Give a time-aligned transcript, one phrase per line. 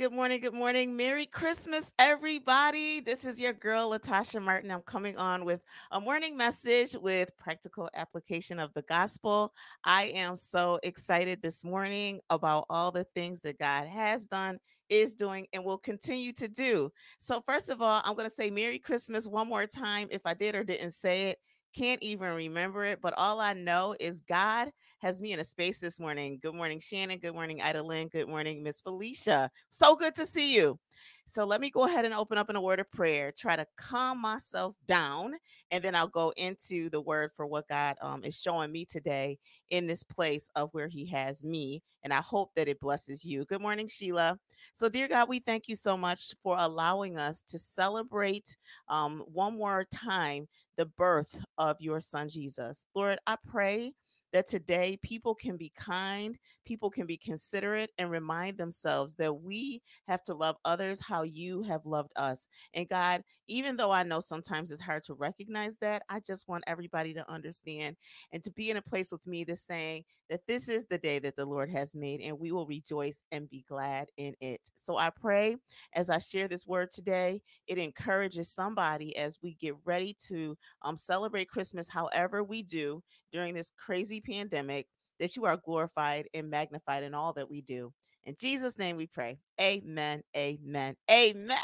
[0.00, 0.96] good morning, good morning.
[0.96, 3.00] Merry Christmas, everybody.
[3.00, 4.70] This is your girl, Latasha Martin.
[4.70, 9.52] I'm coming on with a morning message with practical application of the gospel.
[9.84, 14.58] I am so excited this morning about all the things that God has done,
[14.88, 16.90] is doing, and will continue to do.
[17.18, 20.32] So, first of all, I'm going to say Merry Christmas one more time if I
[20.32, 21.38] did or didn't say it.
[21.76, 25.78] Can't even remember it, but all I know is God has me in a space
[25.78, 26.38] this morning.
[26.42, 27.18] Good morning, Shannon.
[27.18, 28.08] Good morning, Ida Lynn.
[28.08, 29.50] Good morning, Miss Felicia.
[29.70, 30.78] So good to see you.
[31.26, 33.64] So let me go ahead and open up in a word of prayer, try to
[33.76, 35.34] calm myself down,
[35.70, 39.38] and then I'll go into the word for what God um, is showing me today
[39.70, 41.82] in this place of where He has me.
[42.02, 43.44] And I hope that it blesses you.
[43.44, 44.38] Good morning, Sheila.
[44.74, 48.56] So, dear God, we thank you so much for allowing us to celebrate
[48.88, 52.86] um, one more time the birth of your son, Jesus.
[52.94, 53.92] Lord, I pray
[54.32, 59.82] that today people can be kind, people can be considerate, and remind themselves that we
[60.08, 62.46] have to love others how you have loved us.
[62.74, 66.64] And God, even though I know sometimes it's hard to recognize that, I just want
[66.66, 67.96] everybody to understand
[68.32, 71.18] and to be in a place with me that's saying that this is the day
[71.18, 74.60] that the Lord has made, and we will rejoice and be glad in it.
[74.76, 75.56] So I pray
[75.94, 80.96] as I share this word today, it encourages somebody as we get ready to um,
[80.96, 84.86] celebrate Christmas however we do during this crazy pandemic,
[85.18, 87.92] that you are glorified and magnified in all that we do.
[88.24, 89.38] In Jesus' name we pray.
[89.60, 90.22] Amen.
[90.36, 90.94] Amen.
[91.10, 91.58] Amen.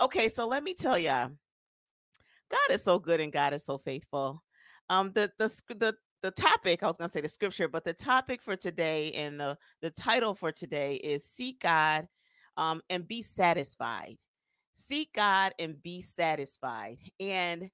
[0.00, 1.30] Okay, so let me tell y'all,
[2.50, 4.42] God is so good and God is so faithful.
[4.90, 8.42] Um, the the the the topic, I was gonna say the scripture, but the topic
[8.42, 12.06] for today and the the title for today is seek God
[12.56, 14.16] um and be satisfied.
[14.74, 16.98] Seek God and be satisfied.
[17.20, 17.70] And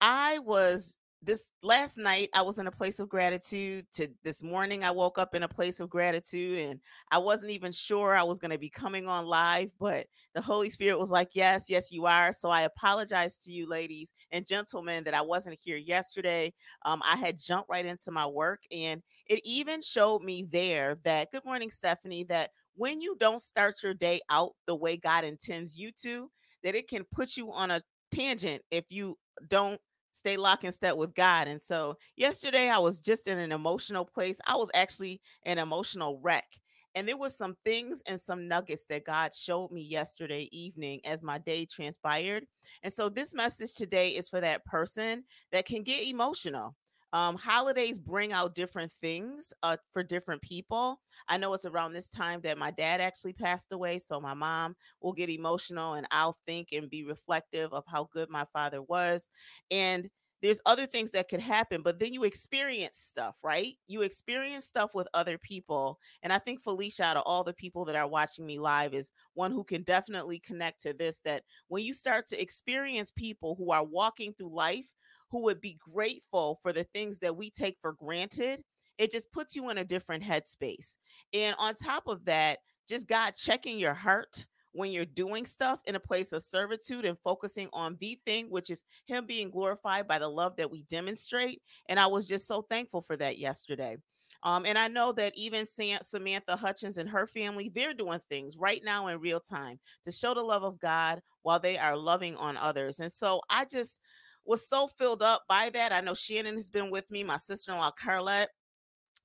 [0.00, 4.84] I was this last night I was in a place of gratitude to this morning
[4.84, 8.38] I woke up in a place of gratitude and I wasn't even sure I was
[8.38, 12.06] going to be coming on live but the Holy Spirit was like yes yes you
[12.06, 12.32] are.
[12.32, 16.54] So I apologize to you ladies and gentlemen that I wasn't here yesterday
[16.84, 21.32] um, I had jumped right into my work and it even showed me there that
[21.32, 25.76] good morning Stephanie that when you don't start your day out the way God intends
[25.76, 26.30] you to
[26.62, 27.82] that it can put you on a
[28.12, 29.16] tangent if you
[29.48, 29.80] don't
[30.16, 31.46] stay lock and step with God.
[31.46, 34.40] And so yesterday I was just in an emotional place.
[34.46, 36.46] I was actually an emotional wreck.
[36.94, 41.22] And there was some things and some nuggets that God showed me yesterday evening as
[41.22, 42.46] my day transpired.
[42.82, 46.74] And so this message today is for that person that can get emotional.
[47.12, 51.00] Um, holidays bring out different things uh, for different people.
[51.28, 54.76] I know it's around this time that my dad actually passed away, so my mom
[55.00, 59.30] will get emotional, and I'll think and be reflective of how good my father was.
[59.70, 60.08] And
[60.42, 63.72] there's other things that could happen, but then you experience stuff, right?
[63.88, 65.98] You experience stuff with other people.
[66.22, 69.12] And I think Felicia, out of all the people that are watching me live, is
[69.34, 73.70] one who can definitely connect to this that when you start to experience people who
[73.72, 74.92] are walking through life
[75.30, 78.62] who would be grateful for the things that we take for granted,
[78.98, 80.96] it just puts you in a different headspace.
[81.32, 85.94] And on top of that, just God checking your heart when you're doing stuff in
[85.94, 90.18] a place of servitude and focusing on the thing, which is Him being glorified by
[90.18, 91.62] the love that we demonstrate.
[91.88, 93.96] And I was just so thankful for that yesterday.
[94.42, 98.82] Um, and I know that even Samantha Hutchins and her family, they're doing things right
[98.84, 102.56] now in real time to show the love of God while they are loving on
[102.56, 103.00] others.
[103.00, 103.98] And so I just
[104.46, 105.92] was so filled up by that.
[105.92, 108.48] I know Shannon has been with me, my sister in law, Carlette.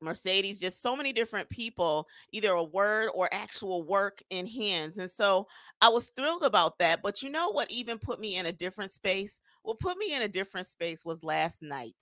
[0.02, 4.98] Mercedes, just so many different people, either a word or actual work in hands.
[4.98, 5.48] And so
[5.80, 7.02] I was thrilled about that.
[7.03, 9.40] But you know what even put me in a different space?
[9.64, 11.96] What put me in a different space was last night.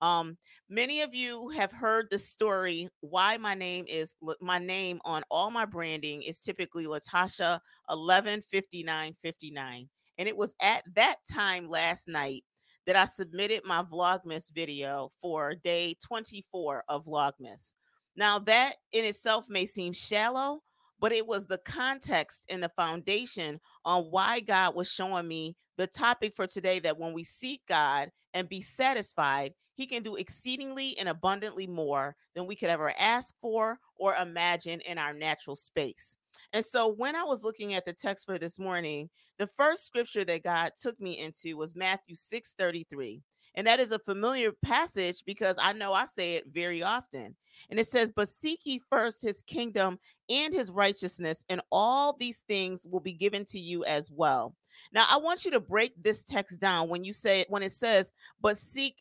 [0.00, 0.36] Um,
[0.68, 5.50] many of you have heard the story why my name is my name on all
[5.50, 9.88] my branding is typically Latasha 115959.
[10.18, 12.44] And it was at that time last night
[12.86, 17.74] that I submitted my Vlogmas video for day 24 of Vlogmas.
[18.16, 20.62] Now, that in itself may seem shallow,
[21.00, 25.86] but it was the context and the foundation on why God was showing me the
[25.86, 30.96] topic for today that when we seek God and be satisfied, He can do exceedingly
[30.98, 36.18] and abundantly more than we could ever ask for or imagine in our natural space.
[36.52, 40.24] And so when I was looking at the text for this morning, the first scripture
[40.24, 43.22] that God took me into was Matthew 6 33.
[43.56, 47.36] And that is a familiar passage because I know I say it very often.
[47.70, 49.98] And it says, But seek ye first his kingdom
[50.28, 54.54] and his righteousness, and all these things will be given to you as well.
[54.92, 58.12] Now, I want you to break this text down when you say, when it says,
[58.40, 58.96] But seek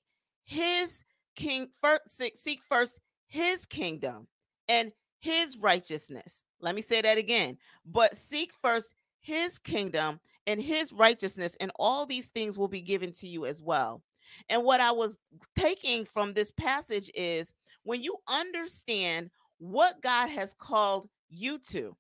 [0.46, 1.04] his
[1.36, 4.28] king first, seek first his kingdom
[4.70, 6.44] and his righteousness.
[6.64, 7.58] Let me say that again.
[7.86, 13.12] But seek first his kingdom and his righteousness, and all these things will be given
[13.14, 14.02] to you as well.
[14.50, 15.18] And what I was
[15.56, 19.30] taking from this passage is when you understand
[19.60, 21.96] what God has called you to,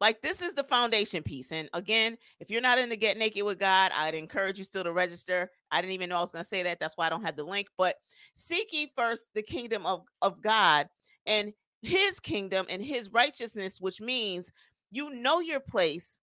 [0.00, 1.52] like this is the foundation piece.
[1.52, 4.84] And again, if you're not in the Get Naked with God, I'd encourage you still
[4.84, 5.50] to register.
[5.70, 6.80] I didn't even know I was going to say that.
[6.80, 7.68] That's why I don't have the link.
[7.78, 7.96] But
[8.34, 10.88] seek ye first the kingdom of, of God
[11.26, 14.52] and his kingdom and his righteousness, which means
[14.90, 16.20] you know your place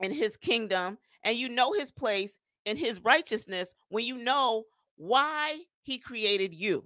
[0.00, 4.64] in his kingdom and you know his place in his righteousness when you know
[4.96, 6.84] why he created you.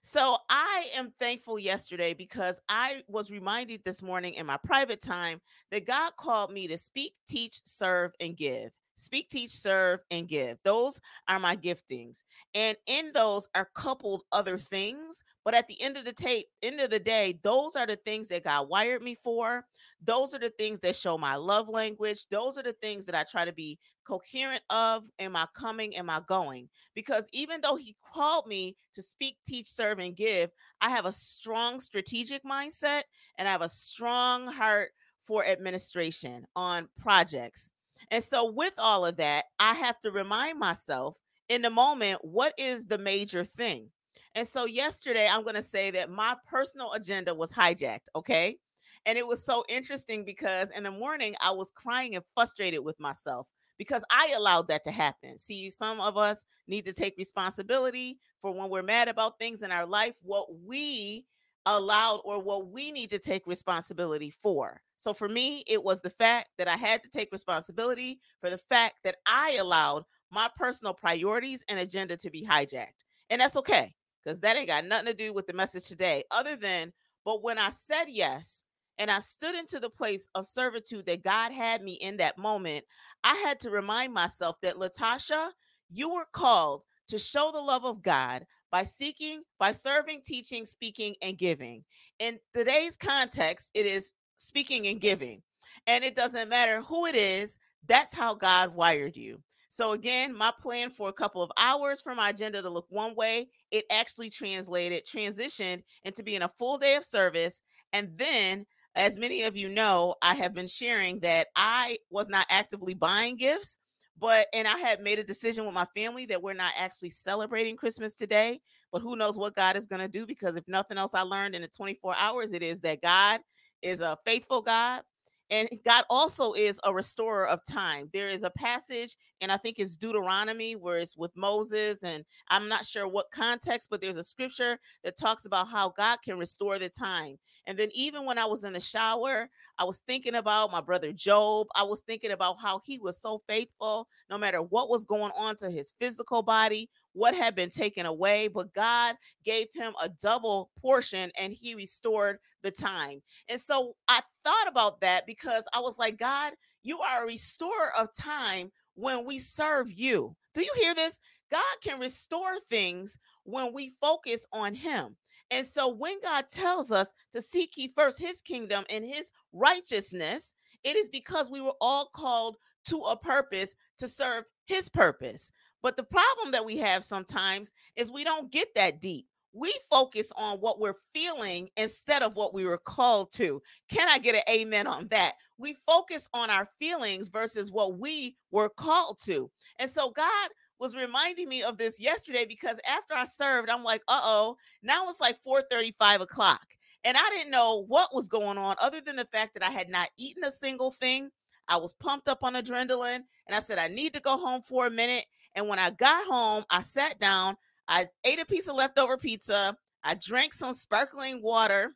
[0.00, 5.40] So I am thankful yesterday because I was reminded this morning in my private time
[5.72, 8.70] that God called me to speak, teach, serve, and give.
[8.94, 10.58] Speak, teach, serve, and give.
[10.62, 12.22] Those are my giftings.
[12.54, 15.24] And in those are coupled other things.
[15.46, 18.28] But at the end of the tape, end of the day, those are the things
[18.28, 19.64] that God wired me for.
[20.02, 22.26] Those are the things that show my love language.
[22.30, 26.06] Those are the things that I try to be coherent of in my coming and
[26.06, 26.68] my going.
[26.94, 30.50] Because even though He called me to speak, teach, serve, and give,
[30.82, 33.02] I have a strong strategic mindset
[33.38, 34.90] and I have a strong heart
[35.24, 37.72] for administration on projects
[38.10, 41.16] and so, with all of that, I have to remind myself
[41.48, 43.90] in the moment what is the major thing.
[44.36, 48.08] And so, yesterday, I'm going to say that my personal agenda was hijacked.
[48.14, 48.58] Okay.
[49.06, 53.00] And it was so interesting because in the morning, I was crying and frustrated with
[53.00, 53.46] myself
[53.78, 55.38] because I allowed that to happen.
[55.38, 59.72] See, some of us need to take responsibility for when we're mad about things in
[59.72, 61.24] our life, what we
[61.64, 64.82] allowed or what we need to take responsibility for.
[64.96, 68.58] So for me, it was the fact that I had to take responsibility for the
[68.58, 73.04] fact that I allowed my personal priorities and agenda to be hijacked.
[73.30, 73.95] And that's okay
[74.26, 76.92] because that ain't got nothing to do with the message today, other than,
[77.24, 78.64] but when I said yes
[78.98, 82.84] and I stood into the place of servitude that God had me in that moment,
[83.22, 85.50] I had to remind myself that, Latasha,
[85.92, 91.14] you were called to show the love of God by seeking, by serving, teaching, speaking,
[91.22, 91.84] and giving.
[92.18, 95.40] In today's context, it is speaking and giving.
[95.86, 99.40] And it doesn't matter who it is, that's how God wired you.
[99.68, 103.14] So, again, my plan for a couple of hours for my agenda to look one
[103.14, 107.60] way, it actually translated, transitioned into being a full day of service.
[107.92, 112.46] And then, as many of you know, I have been sharing that I was not
[112.50, 113.78] actively buying gifts
[114.18, 117.76] but and i had made a decision with my family that we're not actually celebrating
[117.76, 118.60] christmas today
[118.92, 121.54] but who knows what god is going to do because if nothing else i learned
[121.54, 123.40] in the 24 hours it is that god
[123.82, 125.02] is a faithful god
[125.50, 128.10] and God also is a restorer of time.
[128.12, 132.68] There is a passage, and I think it's Deuteronomy, where it's with Moses, and I'm
[132.68, 136.78] not sure what context, but there's a scripture that talks about how God can restore
[136.78, 137.36] the time.
[137.66, 139.48] And then, even when I was in the shower,
[139.78, 141.66] I was thinking about my brother Job.
[141.74, 145.56] I was thinking about how he was so faithful, no matter what was going on
[145.56, 150.70] to his physical body, what had been taken away, but God gave him a double
[150.80, 153.22] portion and he restored the time.
[153.48, 157.90] And so I thought about that because I was like, God, you are a restorer
[157.98, 160.34] of time when we serve you.
[160.52, 161.20] Do you hear this?
[161.50, 165.16] God can restore things when we focus on him.
[165.50, 170.52] And so when God tells us to seek ye first his kingdom and his righteousness,
[170.82, 175.52] it is because we were all called to a purpose to serve his purpose.
[175.82, 179.26] But the problem that we have sometimes is we don't get that deep.
[179.56, 183.62] We focus on what we're feeling instead of what we were called to.
[183.88, 185.32] Can I get an amen on that?
[185.56, 189.50] We focus on our feelings versus what we were called to.
[189.78, 194.02] And so God was reminding me of this yesterday because after I served, I'm like,
[194.08, 196.66] uh oh, now it's like 4 35 o'clock.
[197.04, 199.88] And I didn't know what was going on other than the fact that I had
[199.88, 201.30] not eaten a single thing.
[201.68, 204.86] I was pumped up on adrenaline and I said, I need to go home for
[204.86, 205.24] a minute.
[205.54, 207.56] And when I got home, I sat down,
[207.88, 211.92] I ate a piece of leftover pizza, I drank some sparkling water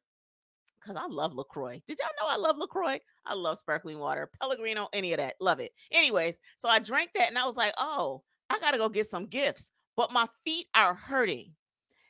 [0.81, 1.81] because I love LaCroix.
[1.87, 2.99] Did y'all know I love LaCroix?
[3.27, 5.35] I love sparkling water, Pellegrino, any of that.
[5.41, 5.73] Love it.
[5.93, 9.07] Anyways, so I drank that and I was like, oh, I got to go get
[9.07, 11.53] some gifts, but my feet are hurting.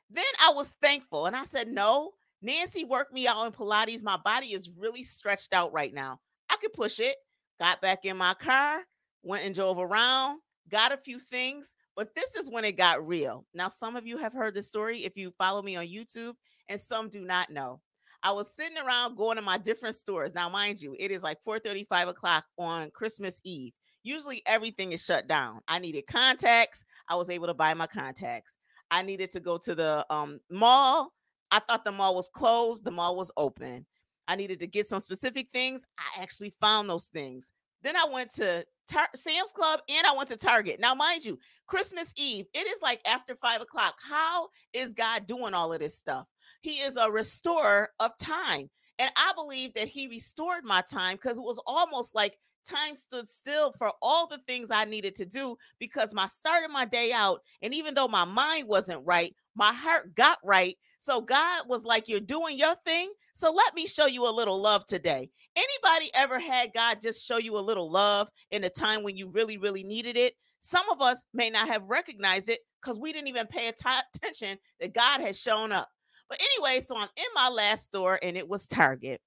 [0.09, 4.03] Then I was thankful and I said, no, Nancy worked me out in Pilates.
[4.03, 6.19] My body is really stretched out right now.
[6.49, 7.17] I could push it.
[7.59, 8.81] Got back in my car,
[9.23, 13.45] went and drove around, got a few things, but this is when it got real.
[13.53, 16.33] Now, some of you have heard the story if you follow me on YouTube,
[16.71, 17.83] and some do not know.
[18.23, 20.35] I was sitting around going to my different stores.
[20.35, 23.75] Now, mind you, it is like 4 35 o'clock on Christmas Eve.
[24.03, 25.61] Usually everything is shut down.
[25.69, 26.87] I needed contacts.
[27.07, 28.57] I was able to buy my contacts.
[28.91, 31.13] I needed to go to the um, mall.
[31.51, 32.83] I thought the mall was closed.
[32.83, 33.85] The mall was open.
[34.27, 35.85] I needed to get some specific things.
[35.99, 37.53] I actually found those things.
[37.83, 40.81] Then I went to Tar- Sam's Club and I went to Target.
[40.81, 43.95] Now, mind you, Christmas Eve, it is like after five o'clock.
[44.03, 46.27] How is God doing all of this stuff?
[46.61, 48.69] He is a restorer of time.
[48.99, 53.27] And I believe that He restored my time because it was almost like time stood
[53.27, 57.41] still for all the things I needed to do because my started my day out.
[57.63, 60.77] And even though my mind wasn't right, my heart got right.
[60.99, 63.13] So God was like, You're doing your thing.
[63.35, 65.31] So let me show you a little love today.
[65.55, 69.29] Anybody ever had God just show you a little love in a time when you
[69.29, 70.35] really, really needed it?
[70.61, 74.95] Some of us may not have recognized it because we didn't even pay attention that
[74.95, 75.89] God has shown up.
[76.29, 79.21] But anyway, so I'm in my last store and it was Target.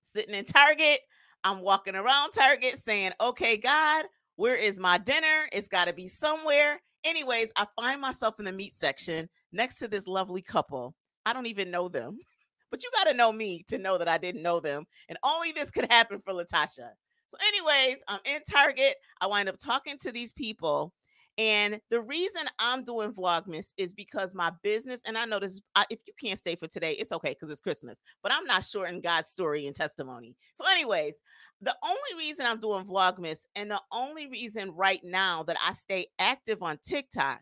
[0.00, 1.00] Sitting in Target,
[1.42, 4.04] I'm walking around Target saying, okay, God,
[4.36, 5.48] where is my dinner?
[5.52, 6.80] It's got to be somewhere.
[7.04, 10.94] Anyways, I find myself in the meat section next to this lovely couple.
[11.26, 12.18] I don't even know them,
[12.70, 14.84] but you got to know me to know that I didn't know them.
[15.08, 16.90] And only this could happen for Latasha.
[17.28, 18.96] So, anyways, I'm in Target.
[19.20, 20.92] I wind up talking to these people
[21.36, 26.00] and the reason I'm doing Vlogmas is because my business, and I know this, if
[26.06, 29.30] you can't stay for today, it's okay because it's Christmas, but I'm not shorting God's
[29.30, 30.36] story and testimony.
[30.54, 31.20] So, anyways,
[31.60, 36.06] the only reason I'm doing Vlogmas and the only reason right now that I stay
[36.20, 37.40] active on TikTok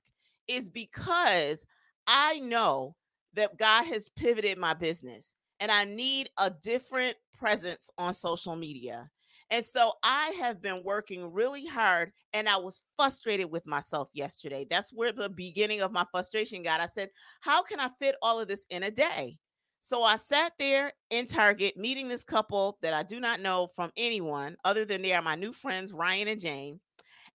[0.48, 1.66] is because
[2.06, 2.96] I know
[3.34, 9.08] that God has pivoted my business and I need a different presence on social media.
[9.50, 14.66] And so I have been working really hard and I was frustrated with myself yesterday.
[14.68, 16.80] That's where the beginning of my frustration got.
[16.80, 19.36] I said, How can I fit all of this in a day?
[19.82, 23.90] So I sat there in Target meeting this couple that I do not know from
[23.96, 26.80] anyone other than they are my new friends, Ryan and Jane.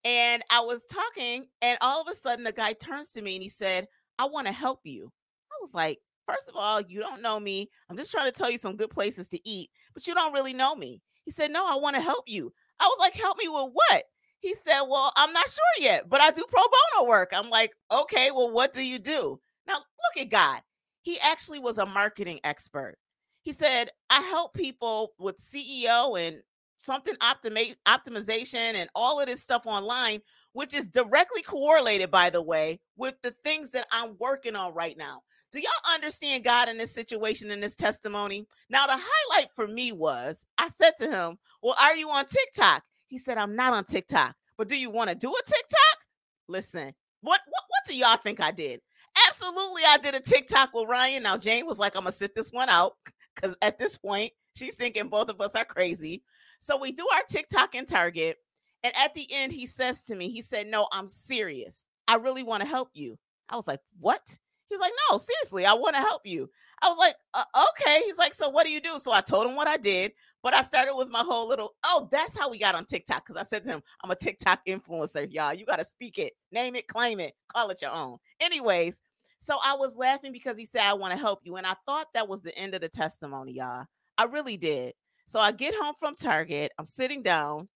[0.06, 3.44] And I was talking, and all of a sudden, the guy turns to me and
[3.44, 3.88] he said,
[4.20, 5.12] I want to help you.
[5.52, 7.70] I was like, First of all, you don't know me.
[7.90, 10.54] I'm just trying to tell you some good places to eat, but you don't really
[10.54, 11.02] know me.
[11.24, 12.52] He said, No, I want to help you.
[12.80, 14.04] I was like, Help me with what?
[14.40, 17.32] He said, Well, I'm not sure yet, but I do pro bono work.
[17.34, 19.40] I'm like, Okay, well, what do you do?
[19.68, 20.62] Now, look at God.
[21.02, 22.98] He actually was a marketing expert.
[23.44, 26.42] He said, I help people with CEO and
[26.78, 30.22] something optimi- optimization and all of this stuff online,
[30.54, 34.98] which is directly correlated, by the way, with the things that I'm working on right
[34.98, 35.22] now.
[35.52, 38.48] Do y'all understand God in this situation, in this testimony?
[38.70, 42.84] Now, the highlight for me was I said to him, Well, are you on TikTok?
[43.08, 46.06] He said, I'm not on TikTok, but do you want to do a TikTok?
[46.48, 48.82] Listen, what, what, what do y'all think I did?
[49.28, 51.24] Absolutely, I did a TikTok with Ryan.
[51.24, 52.94] Now, Jane was like, I'm going to sit this one out
[53.36, 56.24] because at this point, she's thinking both of us are crazy.
[56.60, 58.38] So we do our TikTok and Target.
[58.84, 61.86] And at the end, he says to me, he said, No, I'm serious.
[62.08, 63.18] I really want to help you.
[63.50, 64.38] I was like, What?
[64.70, 66.50] He's like, No, seriously, I want to help you.
[66.82, 68.02] I was like, uh, Okay.
[68.06, 68.98] He's like, So what do you do?
[69.00, 70.12] So I told him what I did,
[70.44, 73.26] but I started with my whole little, Oh, that's how we got on TikTok.
[73.26, 75.54] Cause I said to him, I'm a TikTok influencer, y'all.
[75.54, 78.18] You got to speak it, name it, claim it, call it your own.
[78.40, 79.02] Anyways,
[79.40, 81.58] so I was laughing because he said, I want to help you.
[81.58, 83.86] And I thought that was the end of the testimony, y'all.
[84.18, 84.94] I really did.
[85.28, 86.72] So I get home from Target.
[86.80, 87.68] I'm sitting down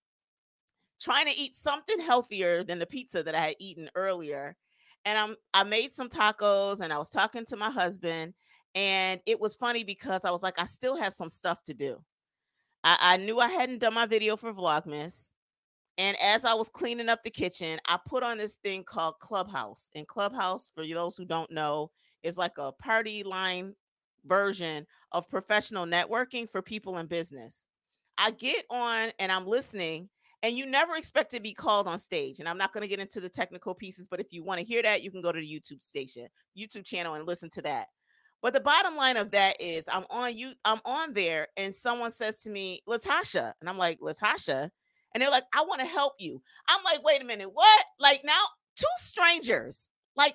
[1.02, 4.56] trying to eat something healthier than the pizza that I had eaten earlier.
[5.04, 8.34] And I'm I made some tacos and I was talking to my husband.
[8.74, 12.02] And it was funny because I was like, I still have some stuff to do.
[12.86, 15.34] I, I knew I hadn't done my video for Vlogmas.
[15.98, 19.92] And as I was cleaning up the kitchen, I put on this thing called Clubhouse.
[19.94, 21.92] And Clubhouse, for those who don't know,
[22.24, 23.76] is like a party line
[24.26, 27.66] version of professional networking for people in business.
[28.18, 30.10] I get on and I'm listening,
[30.44, 32.40] and you never expect to be called on stage.
[32.40, 34.66] And I'm not going to get into the technical pieces, but if you want to
[34.66, 37.88] hear that, you can go to the YouTube station, YouTube channel, and listen to that.
[38.42, 42.10] But the bottom line of that is I'm on you, I'm on there, and someone
[42.10, 44.70] says to me, Latasha, and I'm like, Latasha.
[45.14, 46.42] And they're like, I want to help you.
[46.68, 47.86] I'm like, wait a minute, what?
[48.00, 48.42] Like now,
[48.76, 50.34] two strangers, like,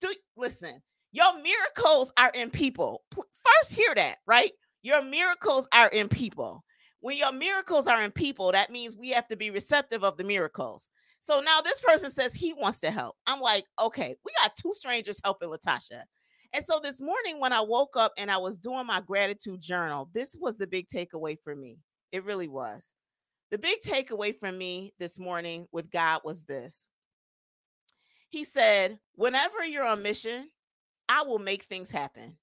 [0.00, 0.82] do listen,
[1.16, 3.02] your miracles are in people.
[3.14, 4.50] First, hear that, right?
[4.82, 6.62] Your miracles are in people.
[7.00, 10.24] When your miracles are in people, that means we have to be receptive of the
[10.24, 10.90] miracles.
[11.20, 13.16] So now this person says he wants to help.
[13.26, 16.02] I'm like, okay, we got two strangers helping Latasha.
[16.52, 20.10] And so this morning, when I woke up and I was doing my gratitude journal,
[20.12, 21.78] this was the big takeaway for me.
[22.12, 22.94] It really was.
[23.50, 26.88] The big takeaway from me this morning with God was this
[28.28, 30.50] He said, Whenever you're on mission,
[31.08, 32.36] I will make things happen.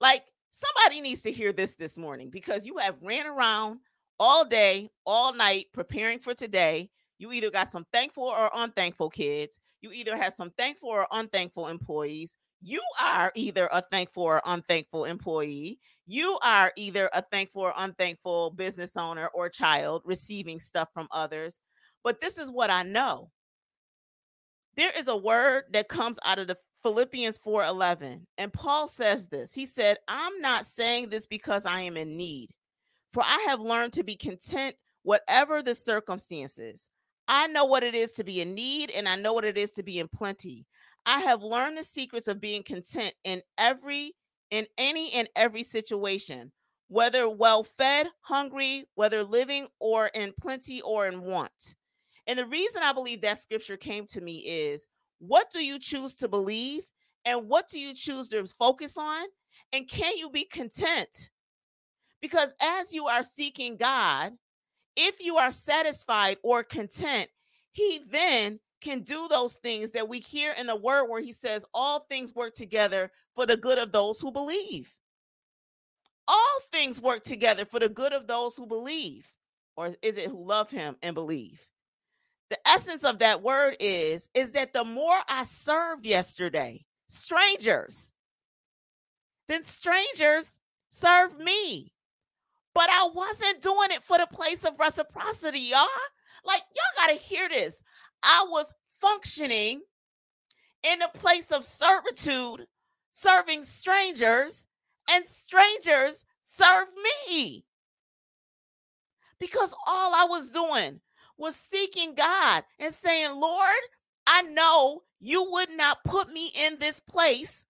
[0.00, 3.80] Like somebody needs to hear this this morning because you have ran around
[4.18, 6.90] all day, all night preparing for today.
[7.18, 9.60] You either got some thankful or unthankful kids.
[9.82, 12.36] You either have some thankful or unthankful employees.
[12.62, 15.78] you are either a thankful or unthankful employee.
[16.06, 21.60] You are either a thankful or unthankful business owner or child receiving stuff from others.
[22.04, 23.30] But this is what I know.
[24.76, 28.26] There is a word that comes out of the Philippians 4:11.
[28.38, 29.54] And Paul says this.
[29.54, 32.50] He said, "I'm not saying this because I am in need,
[33.12, 36.90] for I have learned to be content whatever the circumstances.
[37.28, 39.72] I know what it is to be in need and I know what it is
[39.72, 40.66] to be in plenty.
[41.06, 44.12] I have learned the secrets of being content in every
[44.50, 46.50] in any and every situation,
[46.88, 51.76] whether well fed, hungry, whether living or in plenty or in want.
[52.26, 54.88] And the reason I believe that scripture came to me is
[55.20, 56.82] what do you choose to believe
[57.24, 59.26] and what do you choose to focus on?
[59.72, 61.30] And can you be content?
[62.20, 64.32] Because as you are seeking God,
[64.96, 67.28] if you are satisfied or content,
[67.72, 71.64] He then can do those things that we hear in the word where he says
[71.74, 74.94] all things work together for the good of those who believe
[76.28, 79.32] all things work together for the good of those who believe
[79.76, 81.68] or is it who love him and believe
[82.50, 88.12] the essence of that word is is that the more i served yesterday strangers
[89.50, 91.92] then strangers serve me.
[92.72, 95.88] But i wasn't doing it for the place of reciprocity y'all.
[96.44, 97.82] Like y'all got to hear this.
[98.22, 99.82] I was functioning
[100.84, 102.66] in a place of servitude,
[103.10, 104.68] serving strangers,
[105.10, 107.64] and strangers serve me.
[109.40, 111.00] Because all I was doing
[111.40, 113.80] was seeking God and saying, Lord,
[114.26, 117.64] I know you would not put me in this place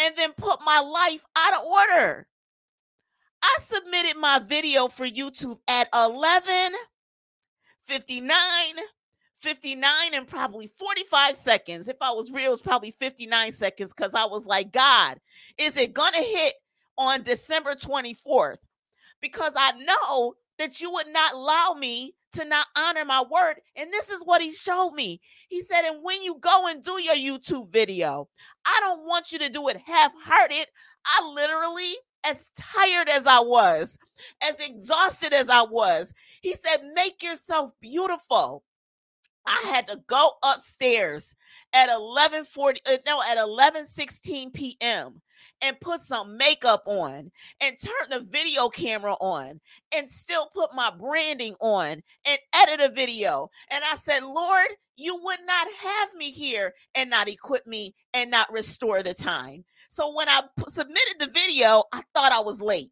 [0.00, 2.26] and then put my life out of order.
[3.42, 6.72] I submitted my video for YouTube at 11
[7.84, 8.30] 59
[9.36, 11.88] 59 and probably 45 seconds.
[11.88, 15.18] If I was real, it's probably 59 seconds because I was like, God,
[15.58, 16.54] is it going to hit
[16.96, 18.58] on December 24th?
[19.20, 23.56] Because I know that you would not allow me to not honor my word.
[23.76, 25.20] And this is what he showed me.
[25.48, 28.28] He said, and when you go and do your YouTube video,
[28.64, 30.66] I don't want you to do it half hearted.
[31.04, 33.98] I literally, as tired as I was,
[34.42, 38.62] as exhausted as I was, he said, make yourself beautiful.
[39.46, 41.34] I had to go upstairs
[41.72, 45.20] at 11:40 uh, no at 11:16 p.m.
[45.60, 49.60] and put some makeup on and turn the video camera on
[49.96, 55.18] and still put my branding on and edit a video and I said Lord you
[55.22, 59.64] would not have me here and not equip me and not restore the time.
[59.90, 62.90] So when I p- submitted the video I thought I was late.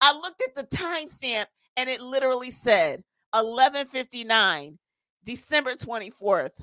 [0.00, 3.02] I looked at the timestamp and it literally said
[3.34, 4.78] 11:59
[5.24, 6.56] December 24th,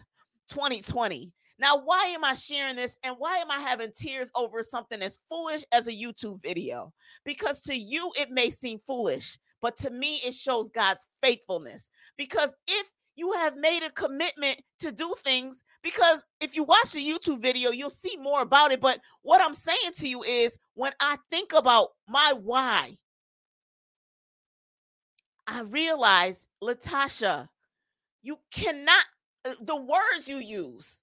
[0.50, 1.32] 2020.
[1.60, 5.20] Now, why am I sharing this and why am I having tears over something as
[5.28, 6.94] foolish as a YouTube video?
[7.26, 11.90] Because to you, it may seem foolish, but to me, it shows God's faithfulness.
[12.16, 17.00] Because if you have made a commitment to do things, because if you watch the
[17.00, 18.80] YouTube video, you'll see more about it.
[18.80, 22.96] But what I'm saying to you is when I think about my why,
[25.48, 27.48] I realize, Latasha,
[28.28, 29.06] you cannot,
[29.46, 31.02] uh, the words you use,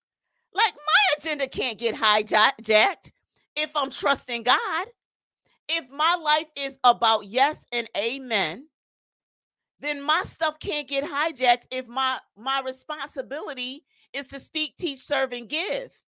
[0.53, 3.11] like my agenda can't get hijacked
[3.57, 4.87] if I'm trusting God.
[5.67, 8.69] If my life is about yes and amen,
[9.81, 15.33] then my stuff can't get hijacked if my my responsibility is to speak, teach, serve,
[15.33, 15.99] and give.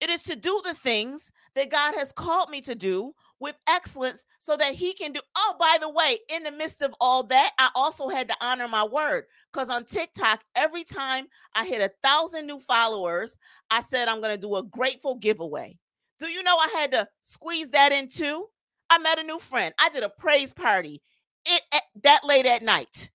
[0.00, 4.26] It is to do the things that God has called me to do with excellence
[4.38, 5.20] so that He can do.
[5.36, 8.68] Oh, by the way, in the midst of all that, I also had to honor
[8.68, 13.36] my word because on TikTok, every time I hit a thousand new followers,
[13.70, 15.78] I said I'm going to do a grateful giveaway.
[16.18, 18.46] Do you know I had to squeeze that in too?
[18.90, 19.74] I met a new friend.
[19.78, 21.02] I did a praise party
[21.46, 23.10] it at, that late at night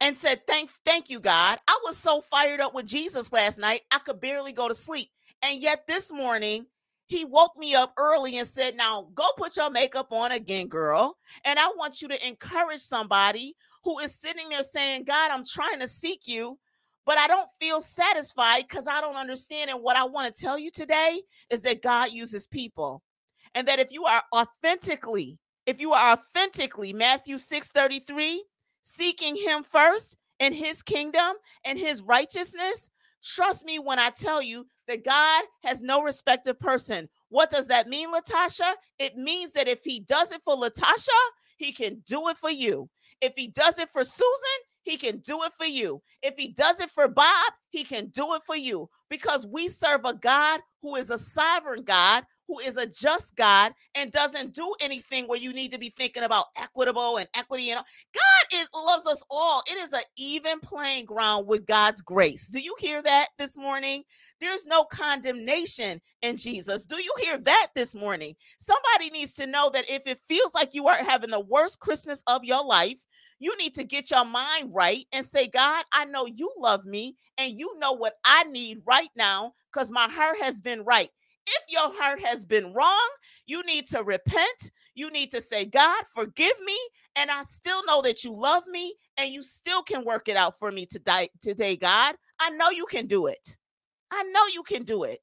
[0.00, 1.58] and said, Thank, thank you, God.
[1.68, 5.08] I was so fired up with Jesus last night, I could barely go to sleep.
[5.42, 6.66] And yet this morning,
[7.06, 11.16] he woke me up early and said, Now go put your makeup on again, girl.
[11.44, 15.78] And I want you to encourage somebody who is sitting there saying, God, I'm trying
[15.78, 16.58] to seek you,
[17.04, 19.70] but I don't feel satisfied because I don't understand.
[19.70, 23.02] And what I want to tell you today is that God uses people.
[23.54, 28.44] And that if you are authentically, if you are authentically, Matthew 6 33,
[28.82, 31.32] seeking him first and his kingdom
[31.64, 32.90] and his righteousness,
[33.34, 37.08] Trust me when I tell you that God has no respect of person.
[37.28, 38.72] What does that mean, Latasha?
[38.98, 41.08] It means that if he does it for Latasha,
[41.56, 42.88] he can do it for you.
[43.20, 46.00] If he does it for Susan, he can do it for you.
[46.22, 50.04] If he does it for Bob, he can do it for you because we serve
[50.04, 54.74] a God who is a sovereign God who is a just God and doesn't do
[54.80, 57.86] anything where you need to be thinking about equitable and equity and all.
[58.14, 59.62] God it loves us all.
[59.70, 62.48] It is an even playing ground with God's grace.
[62.48, 64.02] Do you hear that this morning?
[64.40, 66.86] There's no condemnation in Jesus.
[66.86, 68.34] Do you hear that this morning?
[68.58, 72.22] Somebody needs to know that if it feels like you are having the worst Christmas
[72.26, 72.98] of your life,
[73.38, 77.16] you need to get your mind right and say, God, I know you love me
[77.38, 81.10] and you know what I need right now because my heart has been right.
[81.46, 83.08] If your heart has been wrong,
[83.46, 84.70] you need to repent.
[84.94, 86.78] You need to say, God, forgive me.
[87.16, 90.58] And I still know that you love me and you still can work it out
[90.58, 92.16] for me today, today, God.
[92.40, 93.58] I know you can do it.
[94.10, 95.20] I know you can do it.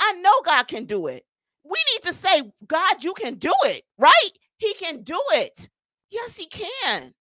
[0.00, 1.24] I know God can do it.
[1.64, 4.30] We need to say, God, you can do it, right?
[4.58, 5.70] He can do it.
[6.10, 7.14] Yes, he can.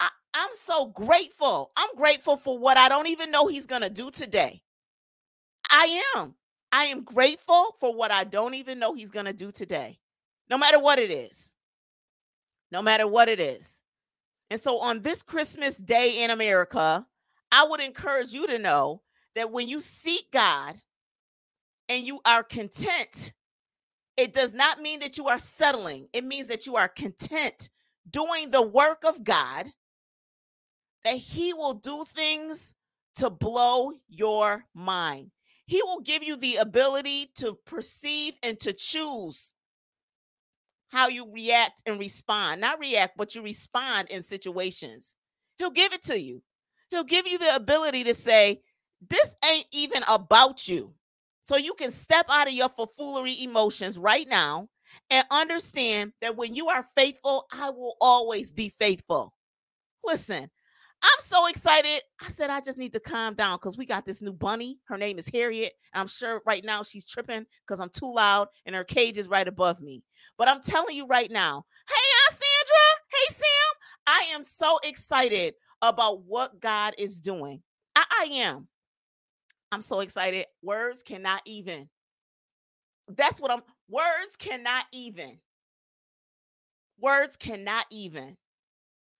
[0.00, 1.72] I, I'm so grateful.
[1.76, 4.62] I'm grateful for what I don't even know he's going to do today.
[5.70, 6.34] I am.
[6.72, 9.98] I am grateful for what I don't even know he's going to do today,
[10.50, 11.54] no matter what it is.
[12.70, 13.82] No matter what it is.
[14.50, 17.06] And so on this Christmas day in America,
[17.50, 19.02] I would encourage you to know
[19.34, 20.74] that when you seek God
[21.88, 23.32] and you are content,
[24.18, 26.08] it does not mean that you are settling.
[26.12, 27.70] It means that you are content
[28.10, 29.66] doing the work of God,
[31.04, 32.74] that He will do things
[33.14, 35.30] to blow your mind.
[35.68, 39.52] He will give you the ability to perceive and to choose
[40.88, 42.62] how you react and respond.
[42.62, 45.14] Not react, but you respond in situations.
[45.58, 46.42] He'll give it to you.
[46.90, 48.62] He'll give you the ability to say,
[49.10, 50.94] This ain't even about you.
[51.42, 54.70] So you can step out of your foolery emotions right now
[55.10, 59.34] and understand that when you are faithful, I will always be faithful.
[60.02, 60.48] Listen,
[61.02, 62.02] I'm so excited.
[62.20, 64.78] I said, I just need to calm down because we got this new bunny.
[64.84, 65.72] Her name is Harriet.
[65.94, 69.46] I'm sure right now she's tripping because I'm too loud and her cage is right
[69.46, 70.02] above me.
[70.36, 72.76] But I'm telling you right now, hey, Aunt Sandra.
[73.12, 73.46] Hey, Sam.
[74.06, 77.62] I am so excited about what God is doing.
[77.94, 78.66] I, I am.
[79.70, 80.46] I'm so excited.
[80.62, 81.88] Words cannot even.
[83.08, 85.38] That's what I'm, words cannot even.
[87.00, 88.36] Words cannot even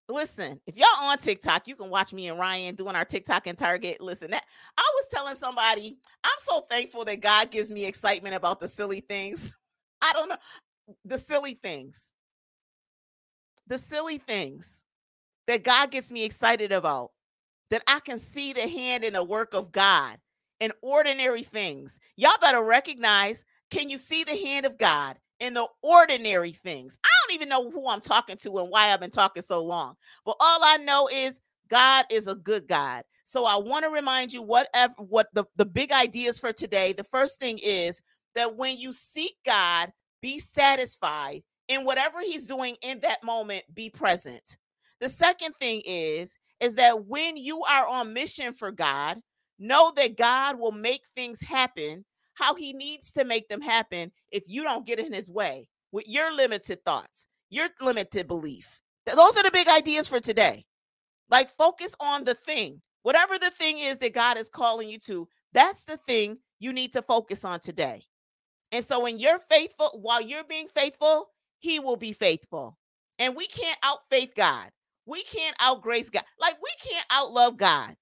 [0.08, 3.58] listen, if y'all on TikTok, you can watch me and Ryan doing our TikTok and
[3.58, 4.00] Target.
[4.00, 4.44] Listen, that
[4.76, 9.00] I was telling somebody, I'm so thankful that God gives me excitement about the silly
[9.00, 9.56] things.
[10.02, 10.36] I don't know
[11.04, 12.12] the silly things.
[13.66, 14.84] The silly things
[15.46, 17.10] that God gets me excited about.
[17.70, 20.16] That I can see the hand in the work of God
[20.60, 22.00] in ordinary things.
[22.16, 26.98] Y'all better recognize can you see the hand of God in the ordinary things.
[27.04, 29.94] I don't even know who I'm talking to and why I've been talking so long.
[30.24, 33.04] But all I know is God is a good God.
[33.24, 36.92] So I want to remind you whatever what the, the big ideas for today.
[36.92, 38.00] The first thing is
[38.34, 43.90] that when you seek God, be satisfied in whatever he's doing in that moment, be
[43.90, 44.56] present.
[45.00, 49.20] The second thing is is that when you are on mission for God,
[49.58, 52.04] know that God will make things happen
[52.38, 56.08] how he needs to make them happen if you don't get in his way with
[56.08, 58.82] your limited thoughts, your limited belief.
[59.06, 60.64] Those are the big ideas for today.
[61.30, 62.80] Like focus on the thing.
[63.02, 66.92] Whatever the thing is that God is calling you to, that's the thing you need
[66.92, 68.02] to focus on today.
[68.72, 72.76] And so when you're faithful, while you're being faithful, he will be faithful.
[73.18, 74.68] And we can't out faith God.
[75.06, 76.24] We can't out grace God.
[76.38, 77.94] Like we can't out love God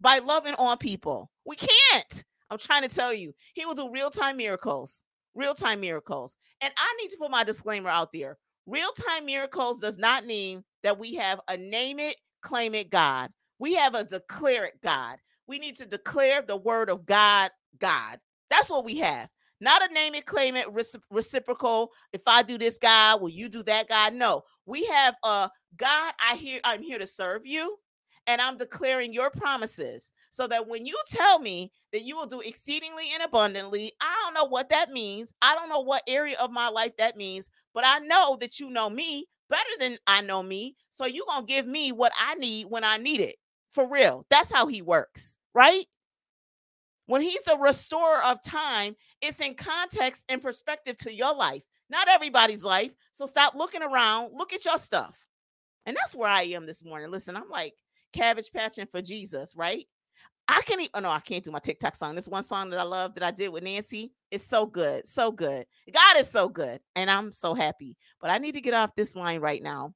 [0.00, 1.30] by loving on people.
[1.44, 2.24] We can't.
[2.54, 6.36] I'm trying to tell you, he will do real time miracles, real time miracles.
[6.60, 8.38] And I need to put my disclaimer out there.
[8.66, 13.30] Real time miracles does not mean that we have a name it, claim it God.
[13.58, 15.16] We have a declare it God.
[15.48, 18.18] We need to declare the word of God, God.
[18.50, 19.28] That's what we have.
[19.60, 20.66] Not a name it, claim it,
[21.10, 21.90] reciprocal.
[22.12, 24.14] If I do this, God, will you do that, God?
[24.14, 26.12] No, we have a God.
[26.24, 26.60] I hear.
[26.64, 27.76] I'm here to serve you
[28.26, 32.40] and I'm declaring your promises so that when you tell me that you will do
[32.40, 35.32] exceedingly and abundantly, I don't know what that means.
[35.40, 38.68] I don't know what area of my life that means, but I know that you
[38.68, 40.74] know me better than I know me.
[40.90, 43.36] So you're going to give me what I need when I need it.
[43.70, 44.26] For real.
[44.28, 45.84] That's how he works, right?
[47.06, 52.08] When he's the restorer of time, it's in context and perspective to your life, not
[52.08, 52.92] everybody's life.
[53.12, 55.16] So stop looking around, look at your stuff.
[55.86, 57.12] And that's where I am this morning.
[57.12, 57.74] Listen, I'm like,
[58.12, 59.84] cabbage patching for Jesus, right?
[60.48, 62.14] I can't even, oh no, I can't do my TikTok song.
[62.14, 65.32] This one song that I love that I did with Nancy is so good, so
[65.32, 65.64] good.
[65.92, 67.96] God is so good, and I'm so happy.
[68.20, 69.94] But I need to get off this line right now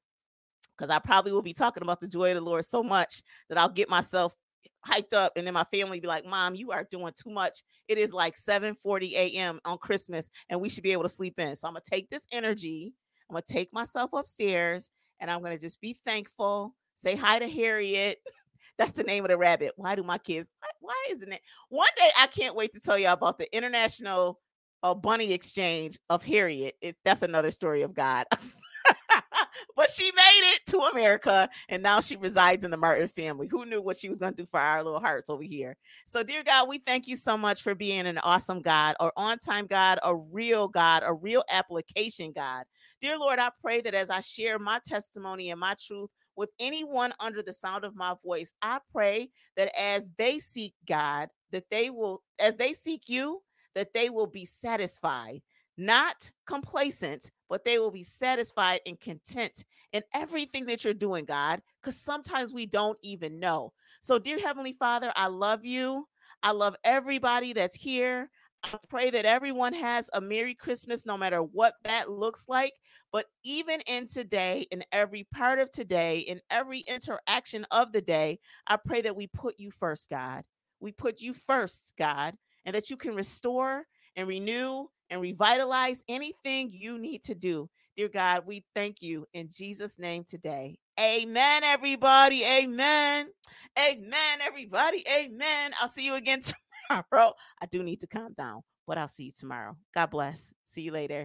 [0.77, 3.57] because I probably will be talking about the joy of the Lord so much that
[3.57, 4.33] I'll get myself
[4.85, 7.97] hyped up and then my family be like mom you are doing too much it
[7.97, 11.55] is like 7 40 a.m on christmas and we should be able to sleep in
[11.55, 12.93] so i'm gonna take this energy
[13.29, 18.17] i'm gonna take myself upstairs and i'm gonna just be thankful say hi to harriet
[18.79, 21.87] that's the name of the rabbit why do my kids why, why isn't it one
[21.95, 24.39] day i can't wait to tell you about the international
[24.81, 28.25] uh, bunny exchange of harriet it, that's another story of god
[29.75, 33.47] but she made it to America and now she resides in the Martin family.
[33.47, 35.75] Who knew what she was going to do for our little hearts over here?
[36.05, 39.37] So, dear God, we thank you so much for being an awesome God, or on
[39.39, 42.63] time God, a real God, a real application God.
[43.01, 47.13] Dear Lord, I pray that as I share my testimony and my truth with anyone
[47.19, 51.91] under the sound of my voice, I pray that as they seek God, that they
[51.91, 53.43] will, as they seek you,
[53.75, 55.41] that they will be satisfied
[55.79, 61.61] not complacent, but they will be satisfied and content in everything that you're doing, God,
[61.81, 63.71] because sometimes we don't even know.
[64.01, 66.05] So, dear Heavenly Father, I love you.
[66.43, 68.29] I love everybody that's here.
[68.63, 72.73] I pray that everyone has a Merry Christmas, no matter what that looks like.
[73.11, 78.39] But even in today, in every part of today, in every interaction of the day,
[78.67, 80.43] I pray that we put you first, God.
[80.79, 86.69] We put you first, God, and that you can restore and renew and revitalize anything
[86.71, 87.69] you need to do.
[87.97, 90.77] Dear God, we thank you in Jesus' name today.
[90.99, 92.43] Amen, everybody.
[92.45, 93.27] Amen.
[93.77, 95.03] Amen, everybody.
[95.09, 95.71] Amen.
[95.81, 96.41] I'll see you again
[97.11, 97.35] tomorrow.
[97.61, 99.75] I do need to calm down, but I'll see you tomorrow.
[99.95, 100.53] God bless.
[100.65, 101.17] See you later.